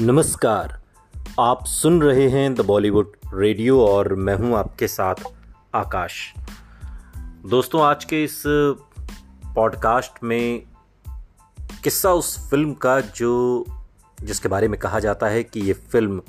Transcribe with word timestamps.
नमस्कार। 0.00 0.82
आप 1.40 1.64
सुन 1.66 2.02
रहे 2.02 2.28
हैं 2.28 2.54
द 2.54 2.60
बॉलीवुड 2.60 3.12
रेडियो 3.34 3.86
और 3.86 4.14
मैं 4.14 4.34
हूँ 4.34 4.56
आपके 4.56 4.88
साथ 4.88 5.14
आकाश। 5.74 6.34
दोस्तों, 7.46 7.82
आज 7.82 8.04
के 8.04 8.24
इस 8.24 8.42
पॉडकास्ट 9.54 10.24
में 10.24 10.62
किस्सा 11.84 12.12
उस 12.12 12.50
फ़िल्म 12.50 12.72
का 12.74 13.00
जो, 13.00 13.64
जिसके 14.22 14.48
बारे 14.48 14.68
में 14.68 14.80
कहा 14.80 14.98
जाता 14.98 15.26
है 15.26 15.42
कि 15.42 15.60
ये 15.60 15.72
फ़िल्म 15.72 16.22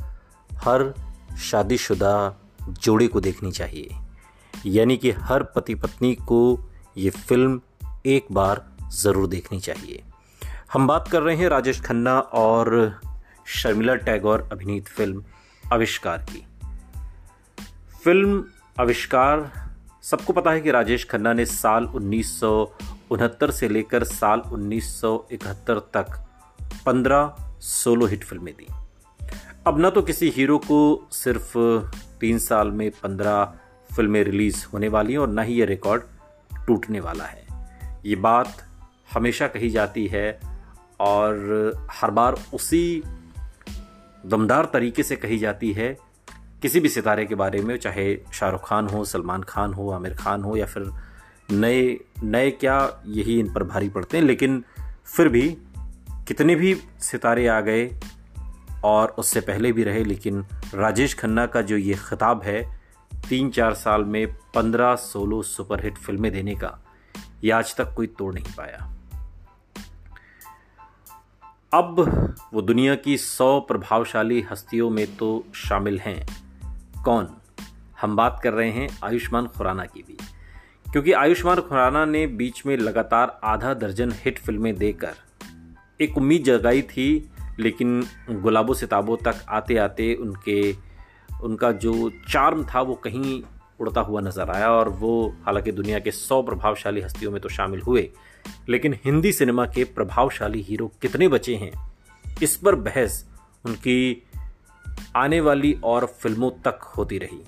हर 0.53 0.93
शादीशुदा 1.39 2.41
जोड़े 2.69 3.07
को 3.07 3.21
देखनी 3.21 3.51
चाहिए। 3.51 3.89
यानी 4.65 4.97
कि 4.97 5.11
हर 5.11 5.43
पति 5.43 5.75
पत्नी 5.75 6.15
को 6.15 6.69
ये 6.97 7.09
फ़िल्म 7.09 7.61
एक 8.05 8.25
बार 8.31 8.65
ज़रूर 8.91 9.27
देखनी 9.27 9.59
चाहिए। 9.59 10.03
हम 10.73 10.87
बात 10.87 11.07
कर 11.07 11.21
रहे 11.21 11.35
हैं 11.35 11.49
राजेश 11.49 11.81
खन्ना 11.81 12.19
और 12.19 12.99
शर्मिला 13.49 13.95
टैगोर 13.95 14.49
अभिनीत 14.51 14.87
फ़िल्म 14.87 15.23
आविष्कार 15.73 16.17
की। 16.17 16.45
फ़िल्म 18.03 18.43
आविष्कार, 18.79 19.51
सबको 20.01 20.33
पता 20.33 20.51
है 20.51 20.61
कि 20.61 20.71
राजेश 20.71 21.07
खन्ना 21.09 21.33
ने 21.33 21.45
साल 21.45 21.83
उन्नीस 21.83 22.39
सौ 22.39 22.73
उनहत्तर 23.11 23.51
से 23.51 23.69
लेकर 23.69 24.03
साल 24.03 24.39
1971 24.39 25.79
तक 25.79 26.27
15 26.87 27.33
सोलो 27.59 28.05
हिट 28.05 28.23
फ़िल्में 28.23 28.53
दी। 28.53 28.67
अब 29.67 29.85
न 29.85 29.89
तो 29.89 30.01
किसी 30.01 30.29
हीरो 30.29 30.57
को 30.57 31.09
सिर्फ़ 31.11 31.57
तीन 32.19 32.39
साल 32.39 32.71
में 32.71 32.91
15 32.91 33.45
फ़िल्में 33.95 34.23
रिलीज़ 34.23 34.65
होने 34.73 34.87
वाली 34.87 35.13
हैं 35.13 35.19
और 35.19 35.29
न 35.29 35.39
ही 35.39 35.53
ये 35.53 35.65
रिकॉर्ड 35.65 36.03
टूटने 36.67 36.99
वाला 36.99 37.23
है। 37.23 37.47
ये 38.05 38.15
बात 38.15 38.65
हमेशा 39.13 39.47
कही 39.47 39.69
जाती 39.69 40.07
है 40.07 40.39
और 40.99 41.87
हर 41.91 42.11
बार 42.11 42.35
उसी 42.53 43.03
दमदार 44.25 44.69
तरीके 44.73 45.03
से 45.03 45.15
कही 45.15 45.37
जाती 45.37 45.71
है, 45.73 45.97
किसी 46.61 46.79
भी 46.79 46.89
सितारे 46.89 47.25
के 47.25 47.35
बारे 47.35 47.61
में, 47.61 47.77
चाहे 47.77 48.15
शाहरुख 48.33 48.67
खान 48.69 48.87
हो, 48.87 49.03
सलमान 49.05 49.43
खान 49.43 49.73
हो, 49.73 49.89
आमिर 49.91 50.13
खान 50.13 50.43
हो, 50.43 50.55
या 50.57 50.65
फिर 50.65 50.91
नए 51.51 51.97
नए 52.23 52.51
क्या 52.51 53.03
यही 53.07 53.39
इन 53.39 53.53
पर 53.53 53.63
भारी 53.63 53.89
पड़ते 53.89 54.17
हैं, 54.17 54.23
लेकिन 54.23 54.63
फिर 55.05 55.29
भी 55.29 55.57
कितने 56.27 56.55
भी 56.55 56.75
सितारे 56.99 57.47
आ 57.47 57.61
गए 57.61 57.89
और 58.83 59.09
उससे 59.09 59.41
पहले 59.41 59.71
भी 59.71 59.83
रहे, 59.83 60.03
लेकिन 60.03 60.45
राजेश 60.73 61.13
खन्ना 61.13 61.45
का 61.45 61.61
जो 61.61 61.77
ये 61.77 61.93
खिताब 62.09 62.43
है 62.43 62.61
तीन 63.29 63.49
चार 63.49 63.73
साल 63.73 64.03
में 64.03 64.25
पंद्रह 64.55 64.95
सोलो 64.95 65.41
सुपरहिट 65.41 65.97
फ़िल्में 65.97 66.31
देने 66.31 66.55
का, 66.55 66.77
ये 67.43 67.51
आज 67.51 67.75
तक 67.75 67.93
कोई 67.95 68.07
तोड़ 68.07 68.33
नहीं 68.33 68.53
पाया। 68.57 68.87
अब 71.73 71.99
वो 72.53 72.61
दुनिया 72.61 72.95
की 72.95 73.17
सौ 73.17 73.59
प्रभावशाली 73.59 74.41
हस्तियों 74.41 74.89
में 74.89 75.17
तो 75.17 75.43
शामिल 75.55 75.99
हैं। 75.99 76.27
कौन? 77.03 77.27
हम 78.01 78.15
बात 78.15 78.39
कर 78.43 78.53
रहे 78.53 78.71
हैं 78.71 78.99
आयुष्मान 79.03 79.47
खुराना 79.47 79.85
की 79.85 80.03
भी। 80.07 80.17
क्योंकि 80.91 81.11
आयुष्मान 81.11 81.59
खुराना 81.59 82.05
ने 82.05 82.27
बीच 82.27 82.65
में 82.65 82.77
लगातार 82.77 83.39
आधा 83.43 83.73
दर्जन 83.73 84.11
हिट 84.11 84.39
फ़िल्में 84.39 84.75
देकर 84.75 85.13
एक 86.01 86.17
उम्मीद 86.17 86.43
जगाई 86.43 86.81
थी, 86.81 87.31
लेकिन 87.59 88.07
गुलाबों 88.29 88.73
सिताबों 88.73 89.17
तक 89.17 89.35
आते 89.49 89.77
आते 89.77 90.15
उनके, 90.15 90.75
उनका 91.43 91.71
जो 91.71 92.09
चार्म 92.09 92.63
था 92.63 92.81
वो 92.81 92.95
कहीं 92.95 93.43
उड़ता 93.79 94.01
हुआ 94.01 94.21
नज़र 94.21 94.49
आया 94.49 94.71
और 94.71 94.89
वो 94.89 95.35
हालाँकि 95.45 95.71
दुनिया 95.71 95.99
के 95.99 96.11
सौ 96.11 96.41
प्रभावशाली 96.41 97.01
हस्तियों 97.01 97.31
में 97.31 97.41
तो 97.41 97.49
शामिल 97.49 97.81
हुए। 97.81 98.11
लेकिन 98.69 98.99
हिंदी 99.05 99.33
सिनेमा 99.33 99.65
के 99.65 99.83
प्रभावशाली 99.83 100.61
हीरो 100.61 100.91
कितने 101.01 101.27
बचे 101.27 101.55
हैं? 101.55 101.91
इस 102.43 102.55
पर 102.57 102.75
बहस 102.75 103.29
उनकी 103.65 104.27
आने 105.15 105.39
वाली 105.39 105.79
और 105.83 106.05
फ़िल्मों 106.05 106.51
तक 106.51 106.79
होती 106.83 107.17
रही। 107.17 107.43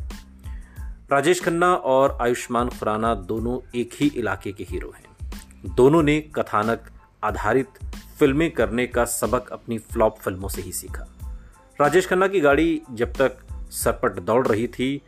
राजेश 1.12 1.44
खन्ना 1.44 1.75
और 1.75 2.17
आयुष्मान 2.22 2.69
खुराना 2.69 3.16
दोनों 3.16 3.79
एक 3.79 3.89
ही 3.94 4.12
इलाके 4.16 4.51
के 4.51 4.63
हीरो 4.63 4.94
हैं। 4.97 5.29
दोनों 5.75 6.03
ने 6.03 6.22
कथानक 6.22 6.91
आधारित 7.23 7.68
फ़िल्में 8.19 8.51
करने 8.51 8.88
का 8.88 9.06
सबक 9.06 9.50
अपनी 9.50 9.78
फ्लॉप 9.78 10.19
फ़िल्मों 10.19 10.50
से 10.50 10.62
ही 10.62 10.72
सीखा। 10.72 11.07
राजेश 11.81 12.07
खन्ना 12.07 12.28
की 12.28 12.39
गाड़ी 12.39 12.81
जब 12.91 13.13
तक 13.13 13.38
सरपट 13.72 14.19
दौड़ 14.19 14.47
रही 14.47 14.68
थी, 14.68 15.01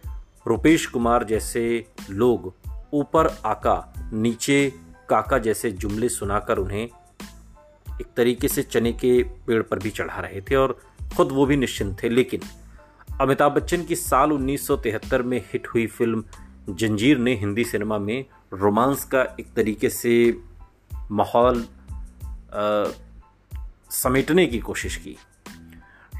रुपेश 0.47 0.85
कुमार 0.85 1.23
जैसे 1.23 1.87
लोग 2.09 2.53
ऊपर 2.93 3.27
आका 3.45 3.93
नीचे 4.13 4.73
काका 5.09 5.37
जैसे 5.37 5.71
जुमले 5.71 6.09
सुनाकर 6.09 6.57
उन्हें 6.57 6.81
एक 6.81 8.07
तरीके 8.17 8.47
से 8.47 8.63
चने 8.63 8.93
के 8.93 9.23
पेड़ 9.23 9.61
पर 9.61 9.79
भी 9.79 9.89
चढ़ा 9.89 10.19
रहे 10.19 10.41
थे 10.41 10.55
और 10.55 10.79
खुद 11.15 11.31
वो 11.31 11.45
भी 11.45 11.57
निश्चिंत 11.57 12.03
थे। 12.03 12.09
लेकिन 12.09 12.41
अमिताभ 13.21 13.51
बच्चन 13.51 13.83
की 13.83 13.95
साल 13.95 14.31
1973 14.31 15.21
में 15.21 15.37
हिट 15.53 15.67
हुई 15.67 15.87
फ़िल्म 15.87 16.23
जंजीर 16.69 17.17
ने 17.17 17.35
हिंदी 17.35 17.63
सिनेमा 17.63 17.97
में 17.97 18.25
रोमांस 18.53 19.03
का 19.03 19.21
एक 19.39 19.53
तरीके 19.55 19.89
से 19.89 20.37
माहौल 21.11 21.65
समेटने 23.91 24.45
की 24.45 24.59
कोशिश 24.59 24.95
की। 24.95 25.17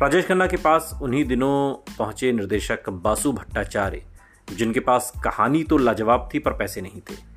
राजेश 0.02 0.26
खन्ना 0.26 0.48
के 0.48 0.58
पास 0.58 1.00
उन्हीं 1.02 1.26
दिनों 1.26 1.94
पहुँचे 1.98 2.32
निर्देशक 2.32 2.90
बासु 2.90 3.32
भट्टाचार्य, 3.32 4.06
जिनके 4.54 4.80
पास 4.80 5.12
कहानी 5.24 5.64
तो 5.64 5.78
लाजवाब 5.78 6.30
थी 6.34 6.40
पर 6.40 6.52
पैसे 6.52 6.82
नहीं 6.82 7.02
थे। 7.02 7.33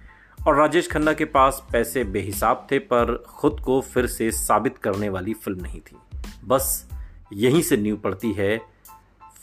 और 0.47 0.57
राजेश 0.57 0.89
खन्ना 0.89 1.13
के 1.13 1.25
पास 1.25 1.63
पैसे 1.73 2.03
बेहिसाब 2.05 2.67
थे, 2.71 2.79
पर 2.79 3.25
खुद 3.29 3.61
को 3.61 3.81
फिर 3.81 4.07
से 4.07 4.31
साबित 4.31 4.77
करने 4.79 5.09
वाली 5.09 5.33
फ़िल्म 5.35 5.61
नहीं 5.61 5.81
थी। 5.81 5.97
बस 6.45 6.89
यहीं 7.33 7.63
से 7.63 7.77
नींव 7.77 7.97
पड़ती 7.97 8.33
है 8.33 8.59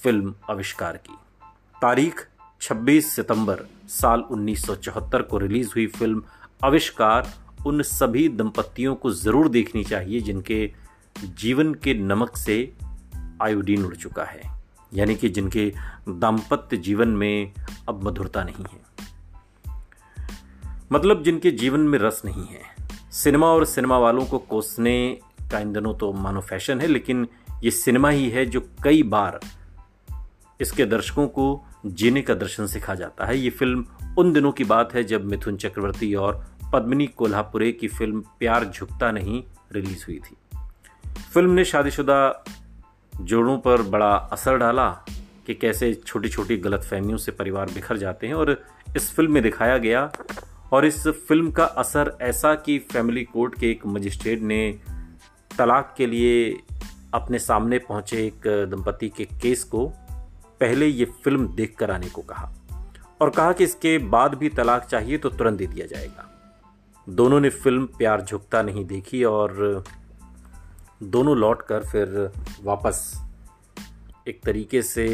फ़िल्म 0.04 0.34
आविष्कार 0.50 0.98
की। 0.98 1.18
तारीख 1.82 2.28
26 2.62 3.12
सितंबर 3.16 3.66
साल 3.90 4.24
1974 4.32 5.22
को 5.22 5.38
रिलीज़ 5.38 5.72
हुई 5.76 5.88
फ़िल्म 5.88 6.24
आविष्कार। 6.64 7.32
उन 7.66 7.82
सभी 7.82 8.28
दंपतियों 8.30 8.96
को 8.96 9.12
ज़रूर 9.12 9.50
देखनी 9.50 9.84
चाहिए, 9.84 10.20
जिनके 10.20 10.72
जीवन 11.16 11.74
के 11.74 11.94
नमक 11.94 12.38
से 12.38 12.74
आयोडीन 13.42 13.86
उड़ 13.86 13.96
चुका 13.96 14.24
है, 14.24 14.42
यानी 14.94 15.16
कि 15.16 15.30
जिनके 15.30 15.72
दाम्पत्य 16.10 16.78
जीवन 16.78 17.10
में 17.10 17.54
अब 17.90 18.04
मधुरता 18.04 18.44
नहीं 18.44 18.66
है। 18.74 18.93
मतलब 20.94 21.24
जिनके 21.24 21.52
जीवन 21.52 21.80
में 21.80 21.98
रस 22.00 22.22
नहीं 22.26 22.46
है। 22.46 22.62
सिनेमा 23.12 23.48
और 23.48 23.66
सिनेमा 23.66 23.98
वालों 23.98 24.26
को 24.26 24.38
कोसने 24.38 25.20
का 25.52 25.60
इन 25.60 25.74
दिनों 25.74 25.94
तो 25.94 26.12
मानो 26.14 26.42
फ़ैशन 26.42 26.82
है, 26.82 26.88
लेकिन 26.88 27.28
ये 27.64 27.72
सिनेमा 27.72 28.10
ही 28.10 28.30
है 28.30 28.46
जो 28.46 28.62
कई 28.84 29.04
बार 29.04 29.40
इसके 30.60 30.86
दर्शकों 30.86 31.28
को 31.28 31.66
जीने 31.86 32.22
का 32.22 32.34
दर्शन 32.34 32.68
सिखा 32.68 32.96
जाता 32.96 33.26
है। 33.26 33.38
ये 33.38 33.50
फ़िल्म 33.50 33.86
उन 34.18 34.34
दिनों 34.34 34.52
की 34.52 34.64
बात 34.64 34.94
है 34.94 35.04
जब 35.04 35.26
मिथुन 35.26 35.58
चक्रवर्ती 35.58 36.14
और 36.16 36.46
पद्मिनी 36.74 37.08
कोल्हापुरे 37.08 37.72
की 37.72 37.88
फ़िल्म 37.88 38.22
प्यार 38.40 38.66
झुकता 38.66 39.12
नहीं 39.12 39.44
रिलीज़ 39.72 40.06
हुई 40.08 40.20
थी। 40.20 40.36
फ़िल्म 41.34 41.50
ने 41.50 41.66
शादीशुदा 41.66 42.44
जोड़ों 43.14 43.58
पर 43.58 43.82
बड़ा 43.82 44.12
असर 44.32 44.58
डाला 44.58 44.90
कि 45.48 45.54
कैसे 45.54 45.94
छोटी 45.94 46.30
छोटी 46.30 46.58
गलत 46.58 46.84
फहमियों 46.84 47.18
से 47.18 47.32
परिवार 47.32 47.66
बिखर 47.66 47.98
जाते 47.98 48.28
हैं 48.28 48.34
और 48.34 48.62
इस 48.96 49.12
फ़िल्म 49.16 49.34
में 49.34 49.44
दिखाया 49.44 49.78
गया 49.78 50.12
और 50.74 50.86
इस 50.86 51.08
फ़िल्म 51.08 51.52
का 51.52 51.66
असर 51.66 52.18
ऐसा 52.22 52.54
कि 52.56 52.78
फैमिली 52.92 53.24
कोर्ट 53.24 53.60
के 53.60 53.70
एक 53.72 53.86
मजिस्ट्रेट 53.86 54.42
ने 54.42 54.80
तलाक 55.58 55.94
के 55.98 56.06
लिए 56.06 56.58
अपने 57.14 57.40
सामने 57.40 57.78
पहुँचे 57.80 58.26
एक 58.28 58.48
दंपति 58.72 59.10
के 59.10 59.26
केस 59.26 59.64
को, 59.64 59.86
पहले 60.60 60.88
ये 60.88 61.06
फ़िल्म 61.24 61.48
देख 61.56 61.76
कर 61.78 61.92
आने 61.92 62.10
को 62.10 62.22
कहा 62.22 62.52
और 63.22 63.30
कहा 63.30 63.52
कि 63.54 63.64
इसके 63.64 63.98
बाद 63.98 64.36
भी 64.36 64.50
तलाक 64.50 64.86
चाहिए 64.86 65.18
तो 65.18 65.30
तुरंत 65.30 65.58
दे 65.58 65.68
दिया 65.68 65.86
जाएगा। 65.86 66.30
दोनों 67.08 67.40
ने 67.40 67.50
फ़िल्म 67.50 67.86
प्यार 67.98 68.22
झुकता 68.22 68.62
नहीं 68.62 68.86
देखी 68.86 69.24
और 69.24 69.84
दोनों 71.04 71.38
लौट 71.38 71.62
कर 71.62 71.84
फिर 71.84 72.32
वापस 72.64 73.12
एक 74.28 74.42
तरीके 74.44 74.82
से 74.82 75.08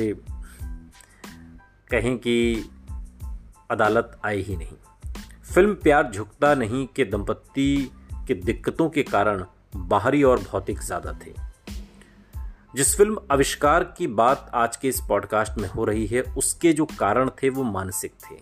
कहें 1.92 2.18
कि 2.18 2.70
अदालत 3.72 4.20
आई 4.26 4.42
ही 4.42 4.56
नहीं। 4.56 4.78
फ़िल्म 5.56 5.76
प्यार 5.76 6.12
झुकता 6.12 6.56
नहीं 6.56 6.88
के 6.88 7.06
दंपत्ति 7.06 7.92
के 8.28 8.34
दिक्कतों 8.34 8.90
के 8.90 9.04
कारण 9.04 9.46
बाहरी 9.76 10.24
और 10.24 10.40
भौतिक 10.40 10.82
ज़्यादा 10.82 11.20
थे। 11.26 11.34
जिस 12.76 12.98
फ़िल्म 12.98 13.20
आविष्कार 13.32 13.84
की 13.84 14.08
बात 14.08 14.52
आज 14.54 14.78
के 14.78 14.88
इस 14.88 15.02
पॉडकास्ट 15.10 15.58
में 15.58 15.70
हो 15.70 15.86
रही 15.86 16.06
है, 16.06 16.22
उसके 16.22 16.74
जो 16.74 16.86
कारण 16.86 17.30
थे 17.30 17.50
वो 17.50 17.64
मानसिक 17.64 18.12
थे। 18.12 18.36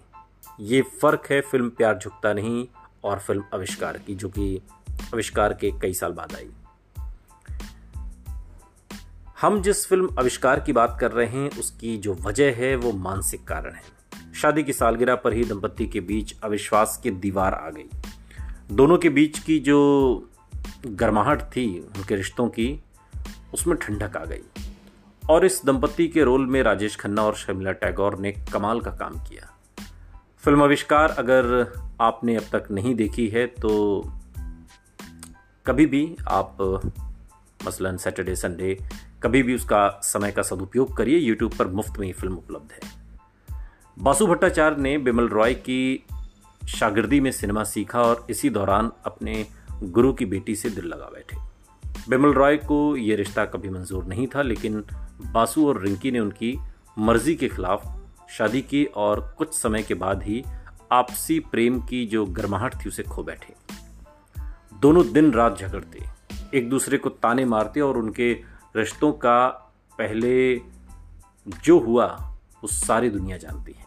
ये 0.59 0.81
फ़र्क 0.81 1.27
है 1.31 1.41
फ़िल्म 1.41 1.69
प्यार 1.69 1.97
झुकता 1.97 2.33
नहीं 2.33 2.67
और 3.03 3.19
फ़िल्म 3.19 3.43
आविष्कार 3.53 3.97
की, 3.97 4.15
जो 4.15 4.29
कि 4.29 4.61
आविष्कार 5.13 5.53
के 5.53 5.71
कई 5.71 5.93
साल 5.93 6.11
बाद 6.11 6.35
आई। 6.35 6.49
हम 9.41 9.61
जिस 9.61 9.87
फ़िल्म 9.87 10.15
आविष्कार 10.19 10.59
की 10.59 10.73
बात 10.73 10.97
कर 11.01 11.11
रहे 11.11 11.27
हैं, 11.27 11.59
उसकी 11.59 11.97
जो 11.97 12.13
वजह 12.13 12.53
है 12.55 12.75
वो 12.75 12.91
मानसिक 12.91 13.47
कारण 13.47 13.73
है। 13.73 13.96
शादी 14.37 14.63
की 14.63 14.73
सालगिरह 14.73 15.15
पर 15.15 15.33
ही 15.33 15.43
दंपत्ति 15.43 15.87
के 15.87 15.99
बीच 15.99 16.35
अविश्वास 16.43 16.99
की 17.03 17.11
दीवार 17.11 17.53
आ 17.53 17.69
गई। 17.69 17.89
दोनों 18.71 18.97
के 18.97 19.09
बीच 19.09 19.39
की 19.39 19.59
जो 19.59 20.29
गर्माहट 20.85 21.41
थी, 21.41 21.79
उनके 21.79 22.15
रिश्तों 22.15 22.47
की, 22.47 22.83
उसमें 23.53 23.77
ठंडक 23.77 24.17
आ 24.17 24.25
गई। 24.25 24.41
और 25.29 25.45
इस 25.45 25.61
दंपत्ति 25.65 26.07
के 26.07 26.23
रोल 26.23 26.45
में 26.45 26.63
राजेश 26.63 26.95
खन्ना 26.95 27.23
और 27.23 27.35
शर्मिला 27.35 27.71
टैगोर 27.71 28.19
ने 28.19 28.31
कमाल 28.31 28.81
का 28.81 28.91
काम 28.91 29.13
किया। 29.19 29.57
फ़िल्म 30.39 30.63
आविष्कार 30.63 31.09
अगर 31.09 31.73
आपने 32.01 32.35
अब 32.35 32.43
तक 32.55 32.71
नहीं 32.71 32.95
देखी 32.95 33.27
है 33.27 33.47
तो 33.47 34.03
कभी 35.65 35.85
भी 35.85 36.15
आप, 36.27 36.57
मसलन 37.67 37.97
सैटरडे 37.97 38.35
संडे, 38.35 38.79
कभी 39.23 39.43
भी 39.43 39.55
उसका 39.55 39.99
समय 40.03 40.31
का 40.31 40.41
सदुपयोग 40.41 40.97
करिए। 40.97 41.17
यूट्यूब 41.17 41.53
पर 41.53 41.67
मुफ़्त 41.67 41.99
में 41.99 42.07
ही 42.07 42.13
फ़िल्म 42.13 42.33
उपलब्ध 42.33 42.71
है। 42.71 42.96
बासु 43.97 44.25
भट्टाचार्य 44.27 44.81
ने 44.81 44.97
बिमल 44.97 45.27
रॉय 45.27 45.53
की 45.53 46.05
शागिर्दी 46.67 47.19
में 47.19 47.31
सिनेमा 47.31 47.63
सीखा 47.63 48.01
और 48.01 48.25
इसी 48.29 48.49
दौरान 48.49 48.91
अपने 49.05 49.45
गुरु 49.83 50.11
की 50.13 50.25
बेटी 50.25 50.55
से 50.55 50.69
दिल 50.69 50.85
लगा 50.85 51.05
बैठे। 51.05 51.37
बिमल 52.09 52.33
रॉय 52.33 52.57
को 52.57 52.97
यह 52.97 53.15
रिश्ता 53.15 53.45
कभी 53.45 53.69
मंजूर 53.69 54.05
नहीं 54.05 54.27
था, 54.27 54.41
लेकिन 54.41 54.83
बासु 55.33 55.67
और 55.67 55.81
रिंकी 55.81 56.11
ने 56.11 56.19
उनकी 56.19 56.57
मर्ज़ी 56.99 57.35
के 57.35 57.47
खिलाफ 57.47 57.87
शादी 58.29 58.61
की 58.61 58.83
और 58.85 59.35
कुछ 59.37 59.53
समय 59.53 59.83
के 59.83 59.93
बाद 59.93 60.23
ही 60.23 60.43
आपसी 60.91 61.39
प्रेम 61.39 61.81
की 61.81 62.05
जो 62.05 62.25
गर्माहट 62.25 62.75
थी 62.75 62.89
उसे 62.89 63.03
खो 63.03 63.23
बैठे। 63.23 63.53
दोनों 64.81 65.11
दिन 65.11 65.31
रात 65.31 65.57
झगड़ते, 65.59 66.03
एक 66.53 66.69
दूसरे 66.69 66.97
को 66.97 67.09
ताने 67.09 67.45
मारते 67.45 67.81
और 67.81 67.97
उनके 67.97 68.31
रिश्तों 68.75 69.11
का 69.11 69.47
पहले 69.99 70.61
जो 71.63 71.79
हुआ 71.79 72.05
वो 72.63 72.67
सारी 72.67 73.09
दुनिया 73.09 73.37
जानती 73.37 73.71
है। 73.71 73.86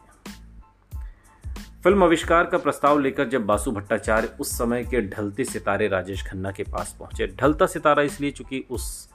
फ़िल्म 1.85 2.05
आविष्कार 2.05 2.44
का 2.44 2.59
प्रस्ताव 2.59 2.99
लेकर 2.99 3.29
जब 3.29 3.47
बासु 3.47 3.71
भट्टाचार्य 3.71 4.37
उस 4.41 4.59
समय 4.59 4.85
के 4.85 5.00
ढलते 5.00 5.44
सितारे 5.44 5.88
राजेश 5.88 6.23
खन्ना 6.27 6.50
के 6.50 6.62
पास 6.62 6.97
पहुँचे, 6.99 7.27
ढलता 7.27 7.67
सितारा 7.67 8.03
इसलिए 8.03 8.31
चूँकि 8.31 8.65
उस 8.71 9.09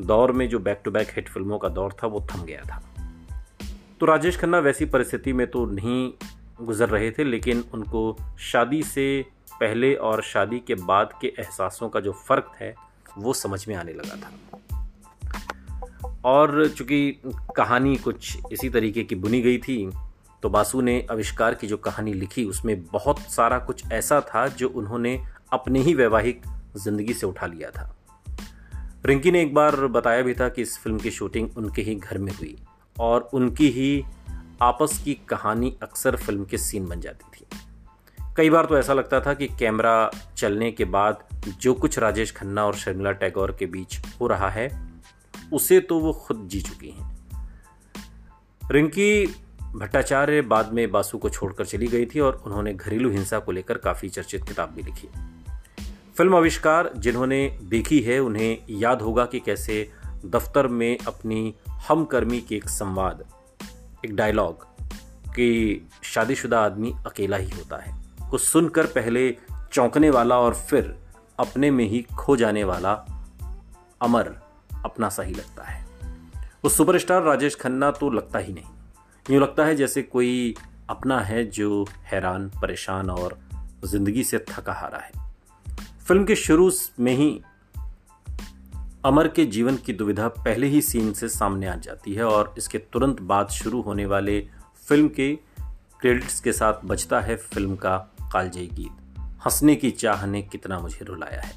दौर 0.00 0.32
में 0.32 0.48
जो 0.48 0.58
बैक 0.58 0.80
टू 0.84 0.90
बैक 0.90 1.08
हिट 1.08 1.28
फ़िल्मों 1.28 1.58
का 1.58 1.68
दौर 1.68 1.92
था, 1.92 2.06
वो 2.06 2.26
थम 2.32 2.42
गया 2.42 2.62
था। 2.62 2.82
तो 4.00 4.06
राजेश 4.06 4.36
खन्ना 4.36 4.58
वैसी 4.58 4.84
परिस्थिति 4.84 5.32
में 5.32 5.46
तो 5.46 5.64
नहीं 5.66 6.12
गुजर 6.60 6.88
रहे 6.88 7.10
थे, 7.10 7.24
लेकिन 7.24 7.64
उनको 7.74 8.16
शादी 8.38 8.82
से 8.82 9.26
पहले 9.60 9.94
और 9.94 10.22
शादी 10.22 10.58
के 10.58 10.74
बाद 10.74 11.10
के 11.20 11.28
एहसासों 11.28 11.88
का 11.88 12.00
जो 12.00 12.12
फ़र्क 12.12 12.52
है, 12.60 12.74
वो 13.18 13.32
समझ 13.32 13.68
में 13.68 13.74
आने 13.76 13.92
लगा 13.92 14.16
था। 14.16 14.32
और 16.24 16.68
चूँकि 16.68 17.20
कहानी 17.56 17.96
कुछ 17.96 18.38
इसी 18.52 18.70
तरीके 18.70 19.04
की 19.04 19.14
बुनी 19.14 19.40
गई 19.40 19.58
थी 19.58 19.90
तो 20.42 20.48
बासु 20.48 20.80
ने 20.80 21.06
आविष्कार 21.10 21.54
की 21.54 21.66
जो 21.66 21.76
कहानी 21.76 22.12
लिखी, 22.12 22.44
उसमें 22.44 22.82
बहुत 22.82 23.18
सारा 23.20 23.58
कुछ 23.58 23.90
ऐसा 23.92 24.20
था 24.20 24.46
जो 24.48 24.68
उन्होंने 24.68 25.18
अपने 25.52 25.80
ही 25.80 25.94
वैवाहिक 25.94 26.42
ज़िंदगी 26.76 27.14
से 27.14 27.26
उठा 27.26 27.46
लिया 27.46 27.70
था। 27.70 27.96
रिंकी 29.06 29.30
ने 29.30 29.42
एक 29.42 29.54
बार 29.54 29.76
बताया 29.76 30.22
भी 30.22 30.34
था 30.34 30.48
कि 30.48 30.62
इस 30.62 30.78
फ़िल्म 30.78 30.98
की 30.98 31.10
शूटिंग 31.10 31.48
उनके 31.56 31.82
ही 31.82 31.94
घर 31.94 32.18
में 32.18 32.32
हुई 32.32 32.56
और 33.00 33.28
उनकी 33.34 33.68
ही 33.68 34.04
आपस 34.62 35.00
की 35.04 35.14
कहानी 35.28 35.76
अक्सर 35.82 36.16
फ़िल्म 36.16 36.44
के 36.44 36.58
सीन 36.58 36.86
बन 36.86 37.00
जाती 37.00 37.24
थी। 37.32 37.46
कई 38.36 38.50
बार 38.50 38.66
तो 38.66 38.78
ऐसा 38.78 38.94
लगता 38.94 39.20
था 39.20 39.34
कि 39.34 39.46
कैमरा 39.48 40.10
चलने 40.36 40.70
के 40.72 40.84
बाद 40.84 41.24
जो 41.60 41.74
कुछ 41.74 41.98
राजेश 41.98 42.32
खन्ना 42.32 42.66
और 42.66 42.74
शर्मिला 42.74 43.12
टैगोर 43.12 43.56
के 43.58 43.66
बीच 43.66 43.98
हो 44.20 44.26
रहा 44.26 44.48
है, 44.48 44.68
उसे 45.52 45.80
तो 45.80 45.98
वो 45.98 46.12
खुद 46.12 46.46
जी 46.48 46.60
चुकी 46.60 46.90
हैं। 46.90 47.10
रिंकी 48.62 49.26
भट्टाचार्य 49.76 50.42
बाद 50.42 50.72
में 50.72 50.90
बासु 50.90 51.18
को 51.18 51.30
छोड़कर 51.30 51.64
चली 51.64 51.86
गई 51.86 52.06
थी 52.06 52.20
और 52.20 52.42
उन्होंने 52.46 52.74
घरेलू 52.74 53.10
हिंसा 53.10 53.38
को 53.38 53.52
लेकर 53.52 53.78
काफ़ी 53.78 54.08
चर्चित 54.08 54.44
किताब 54.44 54.70
भी 54.70 54.82
लिखी। 54.82 55.08
फ़िल्म 56.16 56.36
आविष्कार 56.36 56.90
जिन्होंने 56.96 57.58
देखी 57.62 58.00
है, 58.00 58.18
उन्हें 58.18 58.62
याद 58.70 59.02
होगा 59.02 59.24
कि 59.24 59.40
कैसे 59.40 59.90
दफ्तर 60.26 60.66
में 60.66 60.98
अपनी 61.06 61.54
हमकर्मी 61.88 62.40
के 62.40 62.56
एक 62.56 62.68
संवाद, 62.68 63.24
एक 64.04 64.16
डायलॉग 64.16 64.64
कि 65.28 65.80
शादीशुदा 66.02 66.60
आदमी 66.60 66.94
अकेला 67.06 67.36
ही 67.36 67.50
होता 67.50 67.76
है। 67.76 68.04
को 68.30 68.38
सुनकर 68.38 68.86
पहले 68.86 69.36
चौंकने 69.72 70.10
वाला 70.10 70.38
और 70.38 70.54
फिर 70.54 70.98
अपने 71.38 71.70
में 71.70 71.84
ही 71.84 72.06
खो 72.18 72.36
जाने 72.36 72.64
वाला 72.64 72.92
अमर 74.02 74.36
अपना 74.84 75.08
सा 75.08 75.22
ही 75.22 75.34
लगता 75.34 75.62
है। 75.62 75.86
वो 76.64 76.68
सुपरस्टार 76.68 77.22
राजेश 77.22 77.54
खन्ना 77.54 77.90
तो 77.90 78.10
लगता 78.10 78.38
ही 78.38 78.52
नहीं। 78.52 78.64
यूँ 79.30 79.40
लगता 79.42 79.64
है 79.64 79.74
जैसे 79.76 80.02
कोई 80.02 80.54
अपना 80.90 81.20
है 81.20 81.44
जो 81.44 81.86
हैरान, 82.04 82.48
परेशान 82.48 83.10
और 83.10 83.38
ज़िंदगी 83.84 84.24
से 84.24 84.38
थका 84.38 84.72
हारा 84.72 84.98
है। 84.98 85.12
फ़िल्म 86.08 86.24
के 86.24 86.36
शुरू 86.36 86.70
में 87.00 87.12
ही 87.14 87.42
अमर 89.04 89.28
के 89.28 89.44
जीवन 89.46 89.76
की 89.76 89.92
दुविधा 89.92 90.28
पहले 90.28 90.66
ही 90.66 90.82
सीन 90.82 91.12
से 91.12 91.28
सामने 91.28 91.66
आ 91.66 91.74
जाती 91.74 92.14
है 92.14 92.24
और 92.24 92.54
इसके 92.58 92.78
तुरंत 92.78 93.20
बाद 93.20 93.48
शुरू 93.48 93.80
होने 93.80 94.06
वाले 94.06 94.48
फ़िल्म 94.88 95.08
के 95.08 95.38
क्रेडिट्स 96.00 96.40
के 96.40 96.52
साथ 96.52 96.84
बजता 96.84 97.20
है 97.20 97.36
फ़िल्म 97.36 97.76
का 97.76 97.96
कालजयी 98.32 98.66
गीत। 98.66 99.18
हंसने 99.18 99.76
की 99.76 99.90
चाह 99.90 100.26
ने 100.26 100.42
कितना 100.42 100.78
मुझे 100.78 101.04
रुलाया 101.04 101.40
है। 101.40 101.52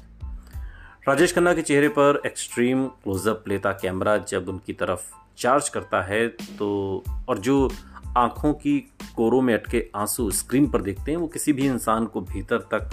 राजेश 1.08 1.34
खन्ना 1.34 1.54
के 1.54 1.62
चेहरे 1.62 1.88
पर 1.88 2.22
एक्सट्रीम 2.26 2.86
क्लोजअप 2.86 3.44
लेता 3.48 3.72
कैमरा 3.72 4.16
जब 4.18 4.48
उनकी 4.48 4.72
तरफ़ 4.72 5.23
चार्ज 5.38 5.68
करता 5.68 6.02
है 6.02 6.28
तो 6.28 7.02
और 7.28 7.38
जो 7.38 7.70
आँखों 8.16 8.52
की 8.52 8.92
कोरों 9.16 9.40
में 9.42 9.54
अटके 9.54 9.90
आँसू 9.96 10.30
स्क्रीन 10.30 10.70
पर 10.70 10.82
देखते 10.82 11.10
हैं, 11.10 11.18
वो 11.18 11.26
किसी 11.26 11.52
भी 11.52 11.66
इंसान 11.66 12.06
को 12.06 12.20
भीतर 12.20 12.58
तक 12.58 12.90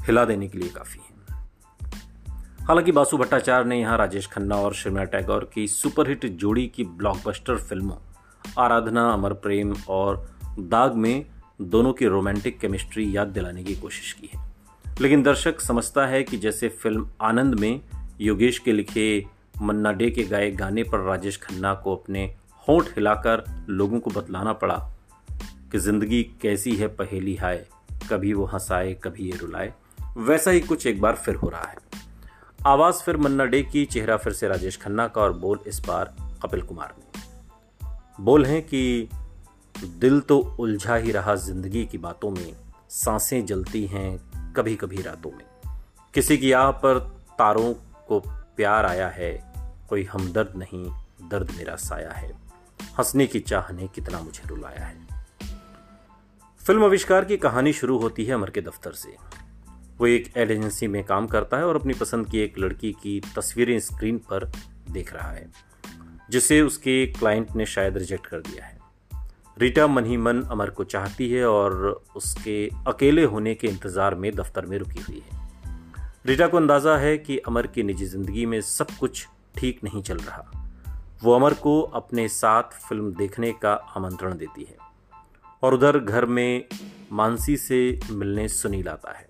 हिला 0.00 0.24
देने 0.24 0.48
के 0.48 0.58
लिए 0.58 0.68
काफ़ी 0.68 1.00
है। 1.00 1.14
हालाँकि 2.64 2.92
बासु 2.92 3.18
भट्टाचार्य 3.18 3.68
ने 3.68 3.80
यहाँ 3.80 3.98
राजेश 3.98 4.26
खन्ना 4.26 4.56
और 4.56 4.74
शर्मिला 4.74 5.04
टैगोर 5.04 5.50
की 5.54 5.66
सुपरहिट 5.66 6.26
जोड़ी 6.26 6.66
की 6.66 6.84
ब्लॉकबस्टर 6.84 7.56
फ़िल्मों, 7.56 7.96
आराधना, 8.58 9.10
अमर 9.10 9.32
प्रेम 9.32 9.74
और 9.88 10.30
दाग 10.58 10.94
में 10.94 11.26
दोनों 11.60 11.92
की 11.92 12.06
रोमांटिक 12.06 12.58
केमिस्ट्री 12.58 13.16
याद 13.16 13.28
दिलाने 13.28 13.64
की 13.64 13.76
कोशिश 13.76 14.12
की 14.12 14.30
है। 14.34 14.50
लेकिन 15.00 15.22
दर्शक 15.22 15.60
समझता 15.60 16.06
है 16.06 16.22
कि 16.22 16.38
जैसे 16.38 16.68
फ़िल्म 16.68 17.08
आनंद 17.20 17.54
में 17.54 17.80
योगेश 18.20 18.58
के 18.58 18.72
लिखे 18.72 19.26
मन्ना 19.62 19.92
डे 19.92 20.10
के 20.10 20.22
गाए 20.22 20.50
गाने 20.50 20.82
पर 20.82 21.00
राजेश 21.00 21.36
खन्ना 21.36 21.74
को 21.74 21.96
अपने 21.96 22.24
होंठ 22.68 22.88
हिलाकर 22.88 23.44
लोगों 23.68 24.00
को 24.00 24.10
बतलाना 24.10 24.52
पड़ा 24.52 24.76
कि 25.72 25.78
ज़िंदगी 25.78 26.22
कैसी 26.42 26.76
है 26.76 26.88
पहेली 26.88 27.36
हाय, 27.36 27.66
कभी 28.10 28.32
वो 28.32 28.44
हंसाए, 28.44 28.94
कभी 28.94 29.30
ये 29.30 29.36
रुलाए। 29.36 29.72
वैसा 30.16 30.50
ही 30.50 30.60
कुछ 30.60 30.86
एक 30.86 31.00
बार 31.00 31.16
फिर 31.16 31.34
हो 31.34 31.48
रहा 31.48 31.62
है। 31.62 31.76
आवाज़ 32.66 33.02
फिर 33.02 33.16
मन्ना 33.16 33.44
डे 33.44 33.62
की, 33.62 33.84
चेहरा 33.84 34.16
फिर 34.16 34.32
से 34.32 34.48
राजेश 34.48 34.76
खन्ना 34.76 35.08
का 35.08 35.20
और 35.20 35.32
बोल 35.32 35.58
इस 35.66 35.80
बार 35.80 36.14
कपिल 36.42 36.62
कुमार 36.62 36.94
ने। 36.98 37.22
बोल 38.20 38.46
हैं 38.46 38.62
कि 38.62 39.08
दिल 39.76 40.20
तो 40.20 40.38
उलझा 40.60 40.96
ही 40.96 41.12
रहा 41.12 41.34
ज़िंदगी 41.34 41.84
की 41.86 41.98
बातों 41.98 42.30
में, 42.30 42.54
साँसें 42.90 43.46
जलती 43.46 43.86
हैं 43.86 44.52
कभी 44.52 44.76
कभी 44.76 45.02
रातों 45.02 45.30
में। 45.30 45.44
किसी 46.14 46.38
की 46.38 46.52
आह 46.52 46.70
पर 46.70 46.98
तारों 47.38 47.72
को 48.08 48.22
प्यार 48.56 48.86
आया 48.86 49.08
है, 49.08 49.32
कोई 49.88 50.04
हमदर्द 50.04 50.52
नहीं, 50.56 50.84
दर्द 51.30 51.50
मेरा 51.50 51.76
साया 51.76 52.10
है। 52.10 52.32
हंसने 52.98 53.26
की 53.26 53.40
चाह 53.40 53.72
ने 53.72 53.88
कितना 53.88 54.20
मुझे 54.20 54.48
रुलाया 54.48 54.84
है। 54.84 55.02
फ़िल्म 56.60 56.84
आविष्कार 56.84 57.24
की 57.24 57.36
कहानी 57.36 57.72
शुरू 57.72 57.98
होती 57.98 58.24
है 58.24 58.34
अमर 58.34 58.50
के 58.50 58.60
दफ्तर 58.60 58.92
से। 58.92 59.16
वो 59.98 60.06
एक 60.06 60.32
एड 60.36 60.50
एजेंसी 60.50 60.86
में 60.88 61.02
काम 61.04 61.26
करता 61.26 61.56
है 61.56 61.66
और 61.66 61.76
अपनी 61.76 61.94
पसंद 61.94 62.28
की 62.30 62.38
एक 62.38 62.58
लड़की 62.58 62.92
की 62.92 63.20
तस्वीरें 63.36 63.78
स्क्रीन 63.80 64.18
पर 64.30 64.50
देख 64.90 65.12
रहा 65.14 65.30
है, 65.30 65.50
जिसे 66.30 66.60
उसके 66.62 67.06
क्लाइंट 67.08 67.54
ने 67.56 67.66
शायद 67.66 67.96
रिजेक्ट 67.96 68.26
कर 68.26 68.40
दिया 68.40 68.64
है। 68.64 68.78
रीटा 69.56 69.86
मन 69.86 70.04
ही 70.04 70.16
मन 70.16 70.42
अमर 70.42 70.70
को 70.70 70.84
चाहती 70.84 71.30
है 71.30 71.44
और 71.46 72.04
उसके 72.16 72.68
अकेले 72.86 73.24
होने 73.24 73.54
के 73.54 73.68
इंतज़ार 73.68 74.14
में 74.14 74.34
दफ्तर 74.34 74.66
में 74.66 74.78
रुकी 74.78 75.00
हुई 75.00 75.22
है। 75.26 75.43
रीटा 76.26 76.46
को 76.46 76.56
अंदाज़ा 76.56 76.96
है 76.96 77.18
कि 77.18 77.38
अमर 77.38 77.66
की 77.66 77.82
निजी 77.82 78.06
ज़िंदगी 78.06 78.46
में 78.46 78.60
सब 78.60 78.86
कुछ 79.00 79.26
ठीक 79.56 79.84
नहीं 79.84 80.02
चल 80.02 80.16
रहा। 80.16 80.70
वो 81.22 81.32
अमर 81.32 81.54
को 81.54 81.80
अपने 81.80 82.28
साथ 82.28 82.62
फ़िल्म 82.62 83.12
देखने 83.14 83.52
का 83.52 83.72
आमंत्रण 83.96 84.36
देती 84.38 84.64
है 84.64 84.76
और 85.62 85.74
उधर 85.74 85.98
घर 85.98 86.26
में 86.26 86.64
मानसी 87.12 87.56
से 87.56 88.00
मिलने 88.10 88.48
सुनील 88.48 88.88
आता 88.88 89.18
है। 89.18 89.28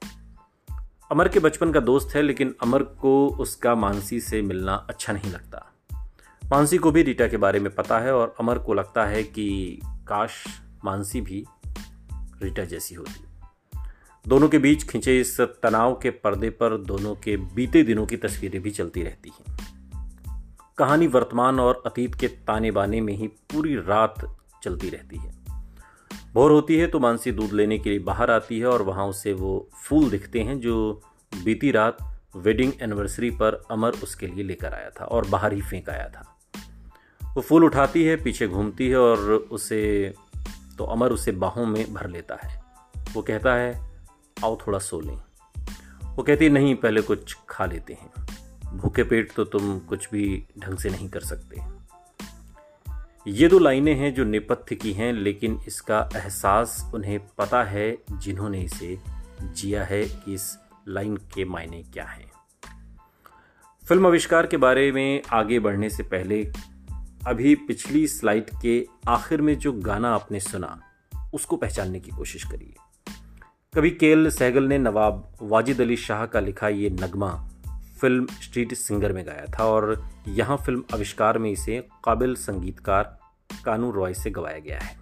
अमर 1.11 1.29
के 1.29 1.41
बचपन 1.41 1.73
का 1.73 1.81
दोस्त 1.81 2.15
है, 2.15 2.23
लेकिन 2.23 2.55
अमर 2.63 2.83
को 2.83 3.29
उसका 3.29 3.75
मानसी 3.75 4.21
से 4.21 4.43
मिलना 4.43 4.75
अच्छा 4.75 5.13
नहीं 5.13 5.33
लगता। 5.33 5.73
मानसी 6.53 6.79
को 6.79 6.91
भी 6.91 7.03
रीटा 7.03 7.29
के 7.29 7.37
बारे 7.37 7.61
में 7.61 7.75
पता 7.75 7.99
है 7.99 8.15
और 8.15 8.35
अमर 8.41 8.59
को 8.59 8.75
लगता 8.75 9.07
है 9.07 9.23
कि 9.23 9.81
काश 9.85 10.45
मानसी 10.85 11.21
भी 11.21 11.45
रीटा 12.43 12.65
जैसी 12.65 12.95
होती। 12.95 13.34
दोनों 14.29 14.49
के 14.49 14.59
बीच 14.59 14.85
खिंचे 14.85 15.21
इस 15.21 15.41
तनाव 15.41 15.95
के 15.95 16.11
पर्दे 16.11 16.51
पर 16.51 16.77
दोनों 16.77 17.15
के 17.15 17.37
बीते 17.37 17.83
दिनों 17.83 18.07
की 18.07 18.17
तस्वीरें 18.17 18.63
भी 18.63 18.71
चलती 18.71 19.03
रहती 19.03 19.31
हैं। 19.31 19.57
कहानी 20.79 21.07
वर्तमान 21.07 21.61
और 21.61 21.83
अतीत 21.87 22.15
के 22.15 22.29
ताने 22.29 22.71
बाने 22.71 23.01
में 23.01 23.13
ही 23.15 23.27
पूरी 23.27 23.75
रात 23.77 24.39
चलती 24.63 24.89
रहती 24.89 25.17
है। 25.17 25.33
भोर 26.35 26.51
होती 26.51 26.77
है 26.77 26.87
तो 26.87 26.99
मानसी 26.99 27.33
दूध 27.33 27.53
लेने 27.53 27.79
के 27.79 27.91
लिए 27.91 27.99
बाहर 27.99 28.31
आती 28.31 28.59
है 28.59 28.67
और 28.67 28.83
वहाँ 28.83 29.07
उसे 29.07 29.33
वो 29.33 29.69
फूल 29.85 30.11
दिखते 30.11 30.41
हैं 30.41 30.61
जो 30.61 31.01
बीती 31.45 31.71
रात 31.71 31.99
वेडिंग 32.37 32.73
एनिवर्सरी 32.81 33.31
पर 33.31 33.63
अमर 33.71 33.91
उसके 33.91 34.27
लिए 34.27 34.45
लेकर 34.45 34.75
आया 34.75 34.91
था 34.91 35.05
और 35.05 35.29
बाहर 35.29 35.53
ही 35.53 35.61
फेंक 35.61 35.91
आया 35.91 36.09
था। 36.09 36.39
वो 37.35 37.43
फूल 37.43 37.65
उठाती 37.65 38.05
है, 38.05 38.17
पीछे 38.17 38.49
घूमती 38.49 38.89
है 38.89 38.97
और 38.97 39.19
उसे 39.51 40.15
तो 40.79 40.85
अमर 40.85 41.13
उसे 41.13 41.33
बाहों 41.33 41.67
में 41.67 41.95
भर 41.95 42.09
लेता 42.09 42.39
है। 42.43 42.63
वो 43.15 43.23
कहता 43.23 43.55
है 43.55 43.94
आओ 44.45 44.59
थोड़ा 44.67 44.79
सो 44.79 45.01
लें। 45.01 45.17
वो 46.17 46.23
कहती, 46.23 46.49
नहीं, 46.49 46.75
पहले 46.75 47.01
कुछ 47.01 47.37
खा 47.49 47.67
लेते 47.67 47.95
हैं। 47.95 48.13
भूखे 48.77 49.05
पेट 49.05 49.33
तो 49.33 49.45
तुम 49.45 49.79
कुछ 49.79 50.11
भी 50.11 50.47
ढंग 50.59 50.79
से 50.79 50.91
नहीं 50.91 51.09
कर 51.09 51.21
सकते। 51.21 51.61
ये 53.27 53.49
दो 53.49 53.59
लाइनें 53.59 53.95
हैं 53.95 54.15
जो 54.15 54.25
नेपथ्य 54.25 54.77
की 54.77 54.93
हैं, 54.93 55.13
लेकिन 55.13 55.61
इसका 55.67 56.09
एहसास 56.17 56.91
उन्हें 56.95 57.21
पता 57.39 57.65
है 57.65 57.99
जिन्होंने 58.13 58.61
इसे 58.61 58.99
जिया 59.43 59.85
है 59.85 60.05
कि 60.05 60.35
इस 60.35 60.59
लाइन 60.89 61.17
के 61.17 61.45
मायने 61.45 61.83
क्या 61.83 62.05
हैं। 62.05 62.33
फ़िल्म 63.89 64.07
आविष्कार 64.07 64.47
के 64.47 64.57
बारे 64.57 64.93
में 64.93 65.23
आगे 65.33 65.59
बढ़ने 65.59 65.91
से 65.91 66.03
पहले, 66.03 66.53
अभी 67.27 67.55
पिछली 67.55 68.07
स्लाइड 68.07 68.51
के 68.63 68.87
आखिर 69.09 69.43
में 69.43 69.59
जो 69.59 69.73
गाना 69.73 70.15
आपने 70.15 70.41
सुना, 70.41 70.81
उसको 71.35 71.57
पहचानने 71.57 72.01
की 72.01 72.11
कोशिश 72.11 72.45
करिए। 72.45 72.75
कभी 73.77 73.91
केल 73.91 74.31
सहगल 74.31 74.65
ने 74.65 74.79
नवाब 74.79 75.37
वाजिद 75.43 75.81
अली 75.81 75.97
शाह 75.97 76.27
का 76.27 76.41
लिखा 76.41 76.69
ये 76.69 76.91
नगमा 76.91 77.31
फ़िल्म 78.01 78.27
स्ट्रीट 78.27 78.75
सिंगर 78.75 79.13
में 79.13 79.27
गाया 79.27 79.47
था 79.59 79.65
और 79.65 80.11
यहाँ 80.29 80.57
फ़िल्म 80.57 80.83
आविष्कार 80.95 81.39
में 81.39 81.51
इसे 81.51 81.89
काबिल 82.05 82.35
संगीतकार 82.35 83.19
कानू 83.65 83.91
रॉय 83.91 84.15
से 84.15 84.31
गवाया 84.31 84.59
गया 84.59 84.79
है। 84.79 84.97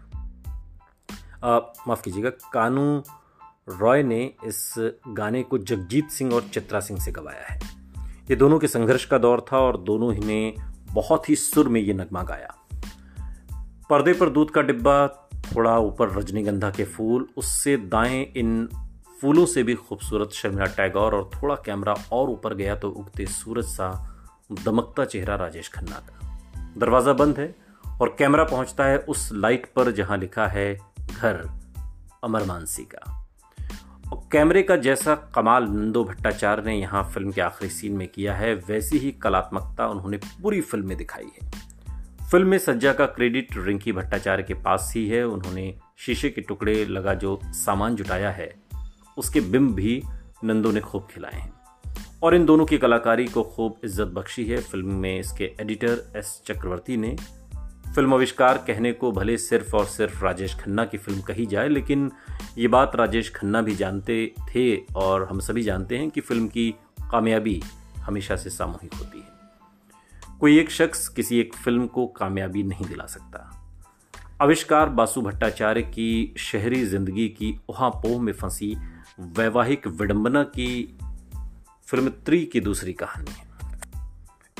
माफ़ 1.88 2.02
कीजिएगा, 2.02 2.30
कानू 2.30 3.02
रॉय 3.68 4.02
ने 4.02 4.34
इस 4.44 4.74
गाने 5.08 5.42
को 5.42 5.58
जगजीत 5.58 6.10
सिंह 6.10 6.34
और 6.34 6.42
चित्रा 6.42 6.80
सिंह 6.80 7.00
से 7.00 7.12
गवाया 7.12 7.52
है। 7.52 7.60
ये 8.30 8.36
दोनों 8.36 8.58
के 8.58 8.66
संघर्ष 8.66 9.04
का 9.04 9.18
दौर 9.18 9.46
था 9.52 9.58
और 9.58 9.76
दोनों 9.76 10.14
ही 10.14 10.20
ने 10.20 10.54
बहुत 10.92 11.28
ही 11.28 11.36
सुर 11.36 11.68
में 11.68 11.80
ये 11.80 11.94
नगमा 11.94 12.22
गाया। 12.22 12.54
पर्दे 13.90 14.12
पर 14.12 14.30
दूध 14.30 14.50
का 14.50 14.62
डिब्बा 14.62 15.21
थोड़ा 15.54 15.76
ऊपर 15.78 16.10
रजनीगंधा 16.10 16.70
के 16.70 16.84
फूल, 16.84 17.28
उससे 17.36 17.76
दाएँ 17.76 18.22
इन 18.36 18.68
फूलों 19.20 19.44
से 19.46 19.62
भी 19.62 19.74
खूबसूरत 19.74 20.30
शर्मिला 20.32 20.66
टैगोर 20.76 21.14
और 21.14 21.30
थोड़ा 21.34 21.54
कैमरा 21.66 21.94
और 22.12 22.30
ऊपर 22.30 22.54
गया 22.54 22.74
तो 22.76 22.90
उगते 22.90 23.26
सूरज 23.26 23.64
सा 23.64 23.90
दमकता 24.64 25.04
चेहरा 25.04 25.34
राजेश 25.36 25.68
खन्ना 25.68 25.98
का। 25.98 26.70
दरवाज़ा 26.78 27.12
बंद 27.12 27.38
है 27.38 27.54
और 28.00 28.14
कैमरा 28.18 28.44
पहुँचता 28.44 28.84
है 28.84 28.98
उस 28.98 29.28
लाइट 29.32 29.66
पर 29.76 29.90
जहाँ 29.92 30.18
लिखा 30.18 30.46
है, 30.46 30.74
घर 31.12 31.48
अमर 32.24 32.44
मानसी 32.44 32.84
का। 32.84 33.18
और 34.12 34.22
कैमरे 34.32 34.62
का 34.62 34.76
जैसा 34.76 35.14
कमाल 35.34 35.64
नंदो 35.64 36.04
भट्टाचार्य 36.04 36.62
ने 36.62 36.74
यहाँ 36.74 37.02
फ़िल्म 37.04 37.32
के 37.32 37.40
आखिरी 37.40 37.70
सीन 37.70 37.92
में 37.92 38.06
किया 38.08 38.34
है, 38.34 38.54
वैसी 38.54 38.98
ही 38.98 39.10
कलात्मकता 39.12 39.86
उन्होंने 39.86 40.16
पूरी 40.16 40.60
फ़िल्म 40.60 40.88
में 40.88 40.96
दिखाई 40.96 41.30
है। 41.34 41.50
फ़िल्म 42.32 42.48
में 42.48 42.58
सज्जा 42.58 42.92
का 42.92 43.06
क्रेडिट 43.06 43.48
रिंकी 43.56 43.92
भट्टाचार्य 43.92 44.42
के 44.42 44.54
पास 44.54 44.92
ही 44.96 45.06
है। 45.08 45.22
उन्होंने 45.26 45.74
शीशे 45.98 46.28
के 46.30 46.40
टुकड़े 46.40 46.84
लगा 46.84 47.14
जो 47.14 47.40
सामान 47.44 47.96
जुटाया 47.96 48.30
है, 48.30 48.48
उसके 49.18 49.40
बिंब 49.40 49.74
भी 49.74 50.02
नंदो 50.44 50.70
ने 50.72 50.80
खूब 50.80 51.06
खिलाए 51.10 51.34
हैं। 51.34 51.52
और 52.22 52.34
इन 52.34 52.46
दोनों 52.46 52.66
की 52.66 52.78
कलाकारी 52.78 53.26
को 53.26 53.42
खूब 53.42 53.80
इज़्ज़त 53.84 54.08
बख्शी 54.08 54.44
है। 54.44 54.60
फ़िल्म 54.60 54.94
में 54.94 55.18
इसके 55.18 55.50
एडिटर 55.60 56.02
एस 56.16 56.42
चक्रवर्ती 56.46 56.96
ने 56.96 57.14
फ़िल्म 57.94 58.14
आविष्कार 58.14 58.64
कहने 58.66 58.92
को 58.92 59.12
भले 59.12 59.36
सिर्फ़ 59.38 59.76
और 59.76 59.84
सिर्फ़ 59.86 60.24
राजेश 60.24 60.54
खन्ना 60.54 60.84
की 60.84 60.98
फ़िल्म 60.98 61.20
कही 61.20 61.46
जाए, 61.46 61.68
लेकिन 61.68 62.10
ये 62.58 62.68
बात 62.68 62.96
राजेश 62.96 63.32
खन्ना 63.34 63.62
भी 63.62 63.74
जानते 63.74 64.34
थे 64.50 64.74
और 64.96 65.26
हम 65.30 65.40
सभी 65.40 65.62
जानते 65.62 65.98
हैं 65.98 66.10
कि 66.10 66.20
फ़िल्म 66.20 66.48
की 66.48 66.70
कामयाबी 67.10 67.60
हमेशा 67.98 68.36
से 68.36 68.50
सामूहिक 68.50 68.94
होती 68.94 69.18
है। 69.18 69.31
कोई 70.42 70.58
एक 70.58 70.70
शख्स 70.70 71.08
किसी 71.08 71.38
एक 71.40 71.54
फ़िल्म 71.54 71.86
को 71.86 72.06
कामयाबी 72.06 72.62
नहीं 72.62 72.86
दिला 72.86 73.04
सकता। 73.06 73.40
आविष्कार 74.42 74.88
बासु 74.88 75.20
भट्टाचार्य 75.22 75.82
की 75.82 76.34
शहरी 76.38 76.84
ज़िंदगी 76.86 77.28
की 77.28 77.60
उहापोह 77.68 78.22
में 78.22 78.32
फंसी 78.32 78.74
वैवाहिक 79.20 79.86
विडंबना 79.86 80.42
की 80.42 80.98
फ़िल्म 81.88 82.08
त्री 82.26 82.44
की 82.44 82.60
दूसरी 82.60 82.92
कहानी 82.92 83.30
है। 83.30 83.46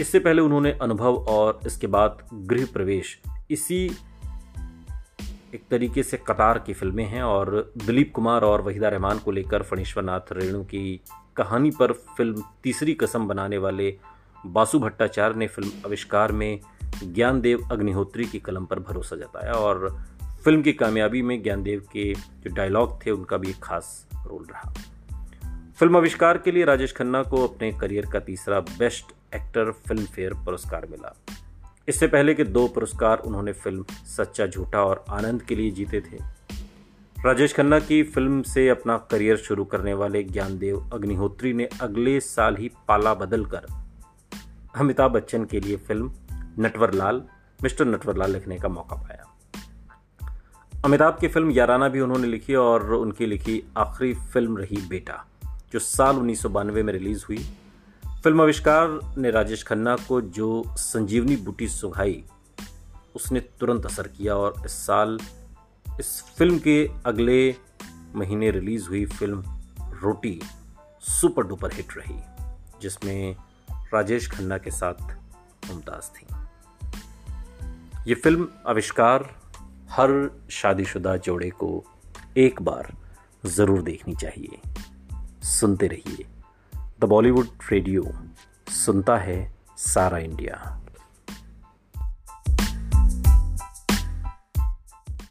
इससे 0.00 0.18
पहले 0.18 0.42
उन्होंने 0.42 0.72
अनुभव 0.72 1.16
और 1.28 1.60
इसके 1.66 1.86
बाद 1.86 2.18
गृह 2.32 2.66
प्रवेश, 2.72 3.18
इसी 3.50 3.84
एक 5.54 5.62
तरीके 5.70 6.02
से 6.02 6.16
कतार 6.16 6.58
की 6.58 6.72
फ़िल्में 6.72 7.04
हैं 7.04 7.22
और 7.22 7.72
दिलीप 7.86 8.12
कुमार 8.14 8.44
और 8.44 8.62
वहीदा 8.62 8.88
रहमान 8.88 9.18
को 9.18 9.30
लेकर 9.30 9.62
फणीश्वर 9.62 10.02
नाथ 10.02 10.32
रेणु 10.32 10.62
की 10.64 11.00
कहानी 11.36 11.70
पर 11.70 11.92
फ़िल्म 11.92 12.42
तीसरी 12.62 12.94
कसम 12.94 13.28
बनाने 13.28 13.58
वाले 13.58 13.96
बासु 14.46 14.78
भट्टाचार्य 14.78 15.34
ने 15.36 15.46
फ़िल्म 15.46 15.70
आविष्कार 15.86 16.32
में 16.32 16.60
ज्ञानदेव 17.04 17.68
अग्निहोत्री 17.72 18.24
की 18.24 18.38
कलम 18.38 18.64
पर 18.64 18.78
भरोसा 18.78 19.16
जताया 19.16 19.52
और 19.52 20.04
फ़िल्म 20.44 20.62
की 20.62 20.72
कामयाबी 20.72 21.22
में 21.22 21.42
ज्ञानदेव 21.42 21.80
के 21.92 22.14
जो 22.14 22.54
डायलॉग 22.54 23.06
थे, 23.06 23.10
उनका 23.10 23.36
भी 23.36 23.50
एक 23.50 23.56
खास 23.62 24.08
रोल 24.14 24.44
रहा। 24.44 24.74
फ़िल्म 25.76 25.96
आविष्कार 25.96 26.38
के 26.38 26.52
लिए 26.52 26.64
राजेश 26.64 26.92
खन्ना 26.92 27.22
को 27.22 27.48
अपने 27.48 27.72
करियर 27.72 28.06
का 28.12 28.20
तीसरा 28.20 28.60
बेस्ट 28.60 29.06
एक्टर 29.34 29.70
फ़िल्म 29.70 30.04
फेयर 30.04 30.34
पुरस्कार 30.34 30.86
मिला। 30.90 31.16
इससे 31.88 32.06
पहले 32.06 32.34
के 32.34 32.44
दो 32.44 32.68
पुरस्कार 32.68 33.18
उन्होंने 33.18 33.52
फ़िल्म 33.52 33.84
सच्चा 33.90 34.46
झूठा 34.46 34.82
और 34.82 35.04
आनंद 35.08 35.42
के 35.42 35.54
लिए 35.56 35.70
जीते 35.70 36.00
थे। 36.00 36.18
राजेश 37.24 37.54
खन्ना 37.54 37.78
की 37.78 38.02
फ़िल्म 38.02 38.42
से 38.42 38.68
अपना 38.68 38.98
करियर 38.98 39.36
शुरू 39.36 39.64
करने 39.64 39.94
वाले 39.94 40.22
ज्ञानदेव 40.22 40.90
अग्निहोत्री 40.92 41.52
ने 41.52 41.68
अगले 41.80 42.20
साल 42.20 42.56
ही 42.56 42.70
पाला 42.88 43.14
बदल 43.14 43.44
कर 43.44 43.81
अमिताभ 44.74 45.10
बच्चन 45.10 45.44
के 45.44 45.60
लिए 45.60 45.76
फ़िल्म 45.76 46.12
नटवरलाल, 46.58 47.22
मिस्टर 47.62 47.84
नटवरलाल 47.84 48.32
लिखने 48.32 48.58
का 48.58 48.68
मौका 48.68 48.96
पाया। 48.96 49.26
अमिताभ 50.84 51.18
की 51.20 51.28
फ़िल्म 51.28 51.50
याराना 51.50 51.88
भी 51.88 52.00
उन्होंने 52.00 52.26
लिखी 52.26 52.54
और 52.54 52.92
उनकी 52.94 53.26
लिखी 53.26 53.62
आखिरी 53.76 54.14
फ़िल्म 54.14 54.56
रही 54.56 54.76
बेटा, 54.88 55.24
जो 55.72 55.78
साल 55.78 56.16
उन्नीस 56.16 56.42
सौ 56.42 56.48
बानवे 56.48 56.82
में 56.82 56.92
रिलीज़ 56.92 57.24
हुई। 57.28 57.38
फ़िल्म 58.24 58.42
आविष्कार 58.42 58.98
ने 59.18 59.30
राजेश 59.30 59.62
खन्ना 59.62 59.96
को 60.08 60.20
जो 60.20 60.64
संजीवनी 60.68 61.36
बूटी 61.36 61.68
सुघाई 61.68 62.24
उसने 63.14 63.40
तुरंत 63.40 63.86
असर 63.86 64.08
किया 64.08 64.34
और 64.34 64.62
इस 64.66 64.72
साल, 64.72 65.18
इस 66.00 66.20
फ़िल्म 66.38 66.58
के 66.58 66.90
अगले 67.06 67.56
महीने 68.14 68.50
रिलीज़ 68.50 68.88
हुई 68.88 69.04
film 69.06 69.42
Roti 70.02 70.40
super 71.00 71.46
duper 71.46 71.72
hit 71.72 71.96
रही, 71.96 72.20
जिसमें 72.82 73.36
राजेश 73.94 74.30
खन्ना 74.30 74.58
के 74.58 74.70
साथ 74.70 74.94
मुमताज़ 75.68 76.04
थी। 76.04 76.26
ये 78.08 78.14
फ़िल्म 78.14 78.48
आविष्कार 78.66 79.40
हर 79.90 80.40
शादीशुदा 80.50 81.16
जोड़े 81.16 81.50
को 81.50 81.84
एक 82.36 82.62
बार 82.62 82.96
ज़रूर 83.46 83.82
देखनी 83.82 84.14
चाहिए। 84.14 84.60
सुनते 85.42 85.86
रहिए। 85.86 86.26
द 87.00 87.04
बॉलीवुड 87.04 87.46
रेडियो 87.72 88.12
सुनता 88.68 89.16
है 89.16 89.54
सारा 89.76 90.18
इंडिया। 90.18 90.81